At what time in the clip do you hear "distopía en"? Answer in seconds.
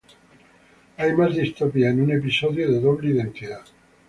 1.35-2.01